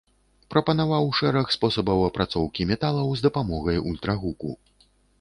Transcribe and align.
Прапанаваў 0.53 1.05
шэраг 1.19 1.53
спосабаў 1.57 2.03
апрацоўкі 2.09 2.69
металаў 2.73 3.07
з 3.23 3.31
дапамогай 3.31 3.77
ультрагуку. 3.89 4.61